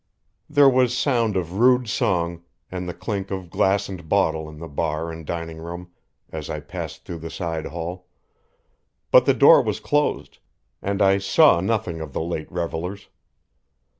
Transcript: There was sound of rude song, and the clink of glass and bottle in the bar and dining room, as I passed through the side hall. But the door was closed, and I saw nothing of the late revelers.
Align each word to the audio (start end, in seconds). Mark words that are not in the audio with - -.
There 0.49 0.67
was 0.67 0.97
sound 0.97 1.35
of 1.37 1.59
rude 1.59 1.87
song, 1.87 2.41
and 2.71 2.89
the 2.89 2.93
clink 2.95 3.29
of 3.29 3.51
glass 3.51 3.87
and 3.87 4.09
bottle 4.09 4.49
in 4.49 4.57
the 4.57 4.67
bar 4.67 5.11
and 5.11 5.27
dining 5.27 5.59
room, 5.59 5.91
as 6.31 6.49
I 6.49 6.59
passed 6.59 7.05
through 7.05 7.19
the 7.19 7.29
side 7.29 7.67
hall. 7.67 8.07
But 9.11 9.27
the 9.27 9.35
door 9.35 9.61
was 9.61 9.79
closed, 9.79 10.39
and 10.81 11.03
I 11.03 11.19
saw 11.19 11.61
nothing 11.61 12.01
of 12.01 12.13
the 12.13 12.21
late 12.23 12.51
revelers. 12.51 13.09